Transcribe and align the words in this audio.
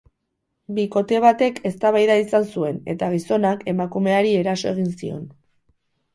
Bikote 0.77 1.19
batek 1.25 1.59
eztabaida 1.71 2.15
izan 2.21 2.47
zuen, 2.55 2.81
eta 2.95 3.11
gizonak 3.17 3.63
emakumeari 3.75 4.35
eraso 4.43 4.75
egin 4.75 4.91
zion. 4.97 5.23